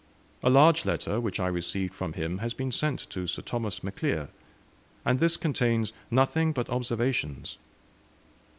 A 0.41 0.49
large 0.49 0.83
letter 0.83 1.19
which 1.19 1.39
I 1.39 1.45
received 1.45 1.93
from 1.93 2.13
him 2.13 2.39
has 2.39 2.55
been 2.55 2.71
sent 2.71 3.07
to 3.11 3.27
Sir 3.27 3.43
Thomas 3.43 3.81
MacLear, 3.83 4.29
and 5.05 5.19
this 5.19 5.37
contains 5.37 5.93
nothing 6.09 6.53
but 6.53 6.67
observations. 6.71 7.59